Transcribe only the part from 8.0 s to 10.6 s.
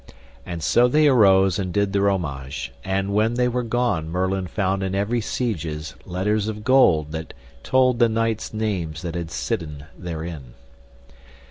knights' names that had sitten therein.